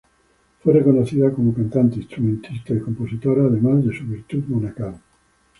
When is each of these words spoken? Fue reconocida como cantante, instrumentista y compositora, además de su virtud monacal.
Fue 0.63 0.73
reconocida 0.73 1.31
como 1.31 1.53
cantante, 1.53 1.97
instrumentista 1.97 2.73
y 2.73 2.79
compositora, 2.79 3.43
además 3.43 3.85
de 3.85 3.95
su 3.95 4.03
virtud 4.05 4.45
monacal. 4.47 4.99